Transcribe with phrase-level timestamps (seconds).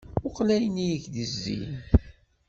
[0.23, 1.71] Muqqel ayen i ak-d-izzin!